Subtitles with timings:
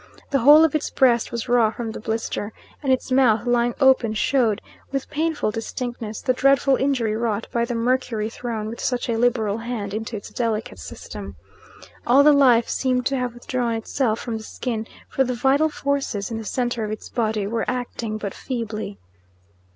[0.31, 2.51] The whole of its breast was raw from the blister,
[2.81, 4.59] and its mouth, lying open, showed,
[4.91, 9.59] with painful distinctness, the dreadful injury wrought by the mercury thrown, with such a liberal
[9.59, 11.35] hand, into its delicate system.
[12.07, 16.31] All the life seemed to have withdrawn itself from the skin; for the vital forces,
[16.31, 18.97] in the centre of its body, were acting but feebly.